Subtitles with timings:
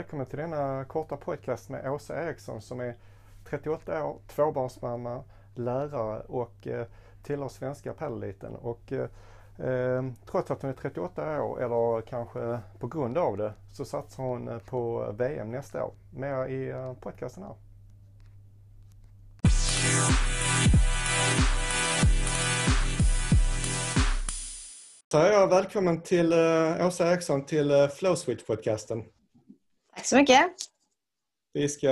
[0.00, 2.94] välkommen till denna korta podcast med Åsa Eriksson som är
[3.44, 5.24] 38 år, tvåbarnsmamma,
[5.54, 6.86] lärare och eh,
[7.22, 8.54] tillhör svenska padeliten.
[8.56, 13.84] Och eh, trots att hon är 38 år, eller kanske på grund av det, så
[13.84, 15.92] satsar hon eh, på VM nästa år.
[16.10, 17.54] Mer i eh, podcasten här.
[25.12, 29.04] Så jag välkommen till eh, Åsa Eriksson till eh, Flowswitch-podcasten.
[30.00, 30.52] Tack så mycket.
[31.52, 31.90] Vi ska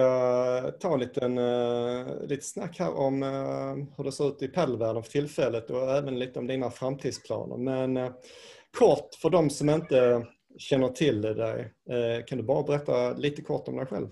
[0.81, 5.03] ta en liten, uh, lite snack här om uh, hur det ser ut i padelvärlden
[5.03, 7.57] för tillfället och även lite om dina framtidsplaner.
[7.57, 8.11] Men uh,
[8.79, 10.27] kort, för de som inte
[10.59, 11.73] känner till dig,
[12.27, 14.09] kan du bara berätta lite kort om dig själv?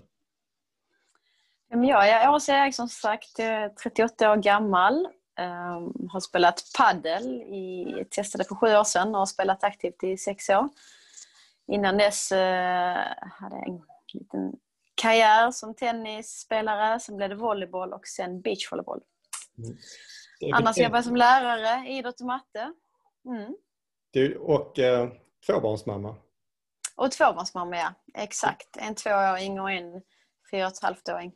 [1.69, 3.39] Jag är Åsa Eriksson, som sagt,
[3.83, 5.07] 38 år gammal.
[5.39, 10.17] Um, har spelat paddel, i, testade för sju år sedan och har spelat aktivt i
[10.17, 10.69] sex år.
[11.67, 13.81] Innan dess uh, hade jag en
[14.13, 14.53] liten
[14.95, 19.01] karriär som tennisspelare, sen blev det volleyboll och sen beachvolleyboll.
[19.57, 19.77] Mm.
[20.53, 22.73] Annars jobbar jag som lärare, idrott och matte.
[23.25, 23.55] Mm.
[24.11, 25.09] Du, och eh,
[25.47, 26.15] tvåbarnsmamma?
[26.95, 27.93] Och tvåbarnsmamma, ja.
[28.13, 28.77] Exakt.
[28.77, 30.01] En tvååring och en
[30.51, 31.31] fyra och ett halvt åring.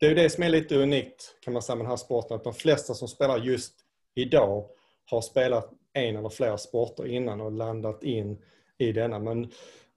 [0.00, 2.44] Det är det som är lite unikt kan man säga med den här sporten, att
[2.44, 3.74] de flesta som spelar just
[4.14, 4.66] idag
[5.04, 8.42] har spelat en eller flera sporter innan och landat in
[8.80, 9.18] i denna.
[9.18, 9.50] Men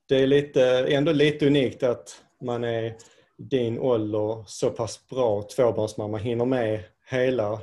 [0.09, 2.95] det är lite, ändå lite unikt att man är
[3.38, 7.59] din ålder så pass bra tvåbarnsmamma, hinner med hela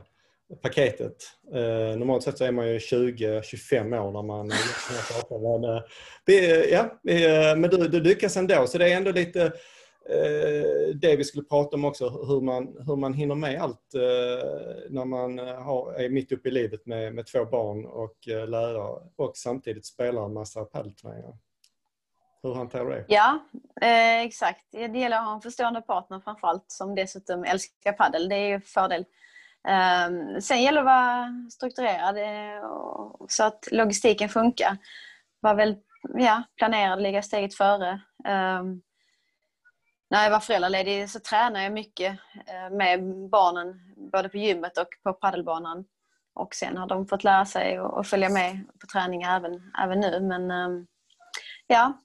[0.62, 1.16] paketet.
[1.54, 4.46] Eh, normalt sett så är man ju 20-25 år när man
[5.60, 5.80] men,
[6.36, 9.52] eh, ja, eh, men du, du lyckas ändå så det är ändå lite
[10.08, 14.48] Eh, det vi skulle prata om också, hur man, hur man hinner med allt eh,
[14.90, 19.10] när man eh, har, är mitt uppe i livet med, med två barn och lärare
[19.16, 21.38] och samtidigt spelar en massa padelturneringar.
[22.42, 23.04] Hur hanterar du det?
[23.08, 23.38] Ja,
[23.80, 24.64] eh, exakt.
[24.70, 28.28] Det gäller att ha en förstående partner framförallt som dessutom älskar paddel.
[28.28, 29.04] Det är ju en fördel.
[29.68, 32.16] Eh, sen gäller det att vara strukturerad
[33.28, 34.76] så att logistiken funkar.
[35.40, 35.76] Var väl
[36.14, 38.00] ja, planerad, ligga steget före.
[38.28, 38.62] Eh,
[40.10, 43.80] när jag var föräldraledig så tränade jag mycket eh, med barnen
[44.12, 45.84] både på gymmet och på paddelbanan.
[46.34, 50.20] Och sen har de fått lära sig att följa med på träning även, även nu.
[50.20, 50.86] Men ehm,
[51.66, 52.02] ja.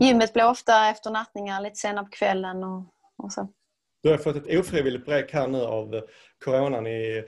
[0.00, 2.84] Gymmet blir ofta efter nattningar lite senare på kvällen och,
[3.16, 3.48] och så.
[4.02, 6.00] Du har fått ett ofrivilligt break här nu av
[6.44, 7.24] coronan i,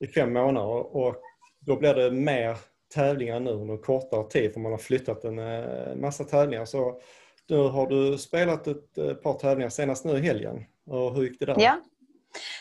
[0.00, 1.16] i fem månader och
[1.60, 2.56] då blir det mer
[2.94, 6.64] tävlingar nu under kortare tid för man har flyttat en eh, massa tävlingar.
[6.64, 7.00] Så
[7.48, 10.64] nu har du spelat ett eh, par tävlingar senast nu i helgen.
[10.86, 11.56] Och hur gick det där?
[11.58, 11.80] Ja,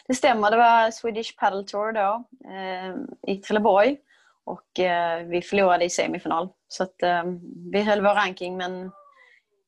[0.08, 0.52] det stämmer.
[0.52, 2.96] Det var Swedish Paddle Tour då eh,
[3.36, 3.98] i Trelleborg
[4.44, 6.50] och eh, vi förlorade i semifinal.
[6.68, 7.24] Så att, eh,
[7.72, 8.92] vi höll vår ranking men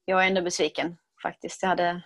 [0.06, 1.62] jag är ändå besviken faktiskt.
[1.62, 2.02] Jag hade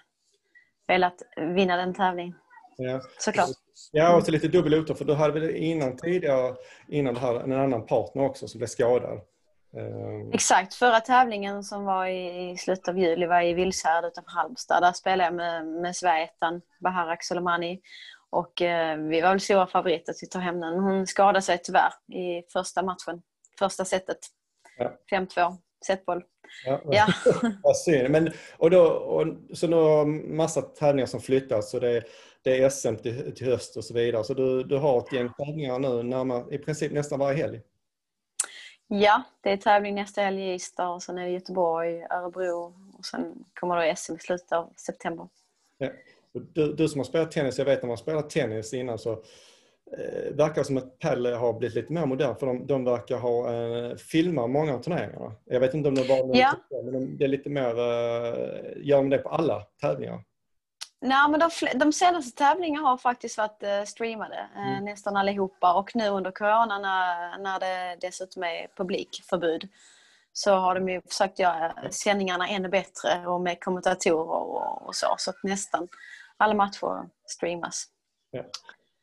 [0.88, 1.22] velat
[1.56, 2.36] vinna den tävlingen.
[2.78, 3.02] Ja.
[3.20, 3.50] Såklart.
[3.92, 6.56] Ja, och så lite dubbel för du hade väl innan tidigare,
[6.88, 9.22] innan det här, en annan partner också som blev skadad?
[9.74, 10.32] Ehm.
[10.34, 14.84] Exakt, förra tävlingen som var i, slutet av juli var i Vilshärad utanför Halmstad.
[14.84, 17.82] Där spelade jag med, med Sverigeettan Baharak Soleimani.
[18.30, 20.80] Och eh, vi var väl stora favoriter till att ta hem den.
[20.80, 23.22] Hon skadade sig tyvärr i första matchen,
[23.60, 24.18] första setet.
[24.78, 24.94] Ja.
[25.12, 26.24] 5-2, setboll.
[26.66, 27.08] Ja, ja.
[27.64, 28.10] Vad synd.
[28.10, 32.04] Men, och då, och, så nu har massa tävlingar som flyttas och det,
[32.44, 34.24] det är SM till, till höst och så vidare.
[34.24, 37.62] Så du, du har ett gäng tävlingar nu närmare, i princip nästan varje helg?
[38.88, 43.06] Ja, det är tävling nästa helg i Ystad och sen är det Göteborg, Örebro och
[43.06, 45.28] sen kommer då SM i slutet av september.
[45.78, 45.90] Ja.
[46.54, 50.36] Du, du som har spelat tennis, jag vet när man spelat tennis innan så eh,
[50.36, 53.96] verkar som att padel har blivit lite mer modern för de, de verkar ha eh,
[53.96, 55.36] filmar många av turneringarna.
[55.46, 56.54] Jag vet inte om det var ja.
[56.70, 60.24] men de, det är lite mer, eh, gör de det på alla tävlingar?
[61.02, 64.86] Nej, men de, de senaste tävlingarna har faktiskt varit eh, streamade, eh, mm.
[64.86, 65.74] nästan allihopa.
[65.74, 69.70] Och nu under corona när, när det dessutom är publikförbud
[70.34, 75.16] så har de ju försökt göra sändningarna ännu bättre och med kommentatorer och, och så.
[75.18, 75.88] Så att nästan
[76.38, 77.86] alla matcher streamas.
[78.32, 78.44] Ja.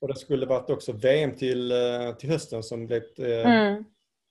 [0.00, 3.84] Och det skulle varit också VM till, eh, till hösten som eh, mm.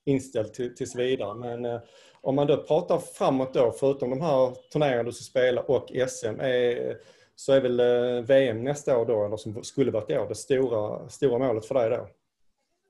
[0.06, 1.36] inställt till, tills vidare.
[1.36, 1.80] Men
[2.22, 6.40] om man då pratar framåt då, förutom de här turneringarna du ska spela och SM,
[6.40, 6.98] är,
[7.36, 7.82] så är väl
[8.26, 11.76] VM nästa år då, eller som skulle varit i år, det stora, stora målet för
[11.76, 12.08] dig då?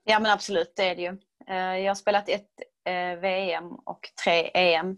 [0.04, 1.18] Ja men absolut, det är det ju.
[1.84, 2.50] Jag har spelat ett
[3.22, 4.98] VM och tre EM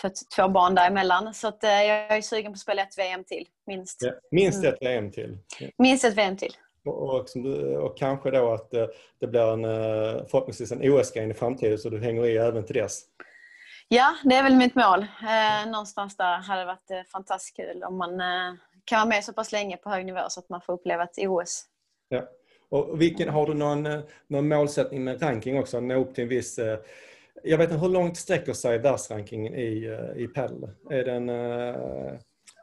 [0.00, 1.34] för två barn däremellan.
[1.34, 4.02] Så att jag är sugen på att spela ett VM till, minst.
[4.02, 5.38] Ja, minst ett VM till?
[5.78, 6.52] Minst ett VM till.
[6.84, 7.26] Och,
[7.84, 8.70] och, kanske då att
[9.20, 12.76] det blir en, eh, förhoppningsvis en OS-gren i framtiden så du hänger i även till
[12.76, 13.02] dess.
[13.88, 15.00] Ja, det är väl mitt mål.
[15.02, 19.24] Eh, någonstans där hade det varit eh, fantastiskt kul om man eh, kan vara med
[19.24, 21.64] så pass länge på hög nivå så att man får uppleva ett OS.
[22.08, 22.22] Ja.
[22.68, 23.88] Och vilken, har du någon,
[24.26, 25.80] någon målsättning med ranking också?
[25.80, 26.58] Nå upp till en viss...
[26.58, 26.78] Eh,
[27.42, 30.70] jag vet inte, hur långt sträcker sig världsrankingen i, i padel?
[30.90, 31.28] Är den...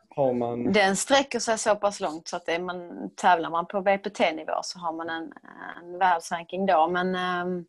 [0.09, 0.73] Har man...
[0.73, 4.79] Den sträcker sig så pass långt så att det man, tävlar man på VPT-nivå så
[4.79, 5.33] har man en,
[5.83, 6.87] en världsranking då.
[6.87, 7.65] Men ehm,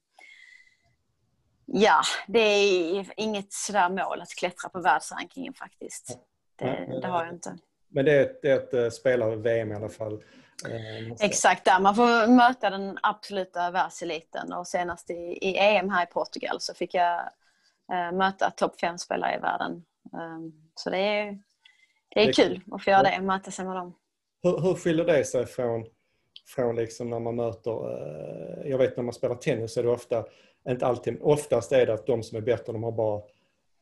[1.72, 6.18] ja, det är inget sådär mål att klättra på världsrankingen faktiskt.
[6.58, 7.58] Det, det har jag inte.
[7.88, 10.12] Men det är ett, det är ett eh, spelare-VM i alla fall?
[10.68, 16.02] Eh, Exakt, där man får möta den absoluta världseliten och senast i, i EM här
[16.02, 17.20] i Portugal så fick jag
[17.92, 19.84] äh, möta topp fem spelare i världen.
[20.12, 21.38] Um, så det är,
[22.08, 23.94] det är det kul att få göra det, möta sig med dem.
[24.42, 25.86] Hur, hur skiljer det sig från,
[26.46, 27.70] från liksom när man möter,
[28.68, 30.24] jag vet när man spelar tennis så är det ofta,
[30.68, 33.22] inte alltid, oftast är det att de som är bättre de har bara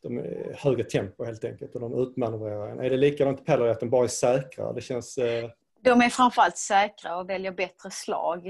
[0.02, 2.80] de är högre tempo helt enkelt och de utmanövrerar en.
[2.80, 4.72] Är det likadant padel att de bara är säkra?
[4.72, 5.18] Det känns...
[5.18, 5.50] Eh...
[5.80, 8.46] De är framförallt säkra och väljer bättre slag.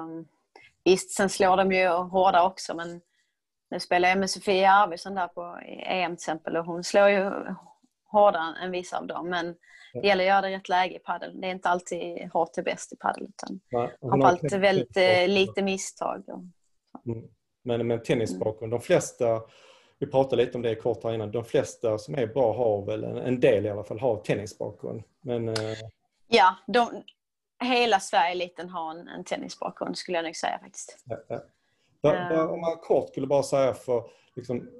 [0.00, 0.28] Um,
[0.84, 3.00] visst, sen slår de ju hårda också men
[3.70, 7.30] nu spelar jag med Sofia Arvidsson där på EM till exempel och hon slår ju
[8.04, 9.28] hårdare än vissa av dem.
[9.28, 9.54] Men
[9.92, 11.40] det gäller att göra det i rätt läge i padel.
[11.40, 13.28] Det är inte alltid hårt är bäst i padel.
[13.28, 13.60] Utan
[14.00, 16.24] framförallt väldigt eh, lite misstag.
[16.26, 16.42] Och.
[17.62, 19.42] Men med tennisbakgrund, de flesta
[19.98, 21.30] vi pratade lite om det kort här innan.
[21.30, 25.02] De flesta som är bra har väl, en del i alla fall, har tennisbakgrund.
[25.20, 25.54] Men, eh...
[26.28, 27.02] Ja, de,
[27.64, 31.04] hela Sverige-eliten har en, en tennisbakgrund skulle jag nog säga faktiskt.
[31.04, 32.32] Ja, ja.
[32.32, 34.04] Uh, om man kort skulle bara säga för
[34.36, 34.70] liksom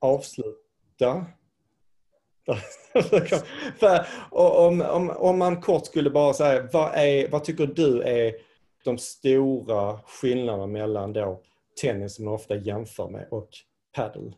[0.00, 1.26] avsluta.
[3.78, 8.34] för, om, om, om man kort skulle bara säga, vad, är, vad tycker du är
[8.84, 11.42] de stora skillnaderna mellan då
[11.80, 13.48] tennis som man ofta jämför med och
[13.96, 14.34] padel?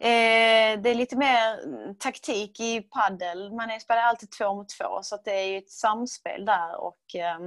[0.00, 1.58] Eh, det är lite mer
[1.94, 3.52] taktik i paddel.
[3.52, 6.80] Man spelar alltid två mot två så det är ett samspel där.
[6.80, 7.38] Och, eh,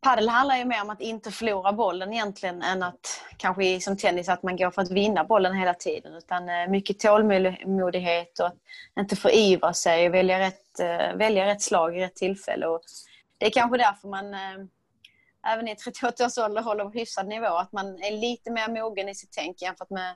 [0.00, 4.28] paddel handlar ju mer om att inte förlora bollen egentligen än att kanske som tennis
[4.28, 6.14] att man går för att vinna bollen hela tiden.
[6.14, 8.56] Utan eh, mycket tålmodighet och att
[8.98, 12.66] inte förivra sig och välja rätt, eh, välja rätt slag i rätt tillfälle.
[12.66, 12.82] Och
[13.38, 14.68] det är kanske därför man ehm,
[15.52, 17.46] även i 38 års ålder håller på hyfsad nivå.
[17.46, 20.14] Att man är lite mer mogen i sitt tänk jämfört med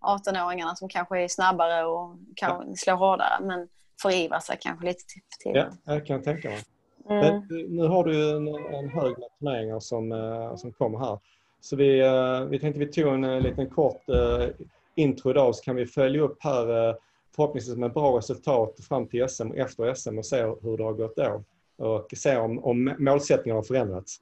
[0.00, 3.68] 18-åringarna som kanske är snabbare och kan slå hårdare men
[4.02, 5.04] förivrar sig kanske lite
[5.44, 5.66] tidigt.
[5.84, 6.62] Ja, jag kan tänka mig.
[7.10, 7.20] Mm.
[7.20, 7.46] Men
[7.76, 11.18] nu har du en, en hög med turneringar som, uh, som kommer här.
[11.60, 14.02] Så vi, uh, vi tänkte vi tog en liten kort
[14.94, 16.96] intro idag så kan vi följa upp här
[17.36, 20.92] förhoppningsvis med bra resultat fram till SM och efter SM och se hur det har
[20.92, 21.44] gått då.
[21.78, 24.20] Och se om, om målsättningarna har förändrats.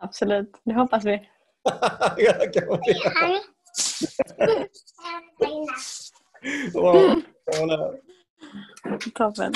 [0.00, 1.10] Absolut, det hoppas vi.
[2.16, 2.94] ja, det kan vi.
[6.74, 7.22] Wow.
[9.14, 9.54] Toppen.